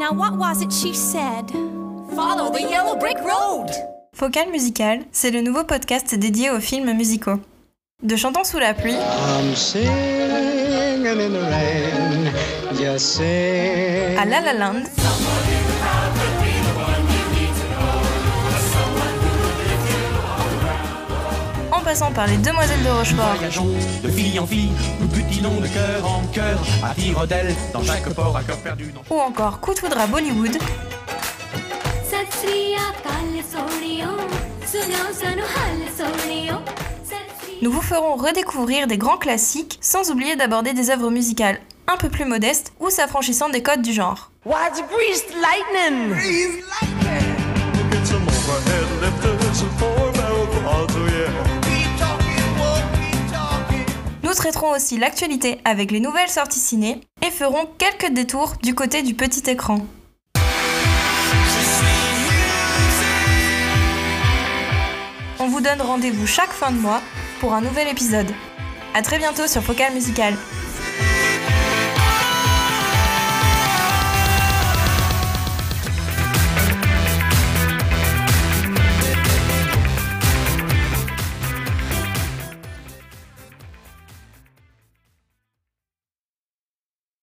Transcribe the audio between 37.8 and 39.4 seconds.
ferons redécouvrir des grands